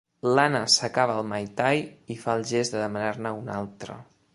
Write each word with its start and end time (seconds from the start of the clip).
L'Anna 0.37 0.61
s'acaba 0.75 1.19
el 1.21 1.29
mai 1.35 1.45
tai 1.61 1.85
i 2.15 2.19
fa 2.25 2.39
el 2.41 2.49
gest 2.55 2.79
de 2.79 2.85
demanar-ne 2.87 3.39
un 3.45 3.59
altre. 3.63 4.05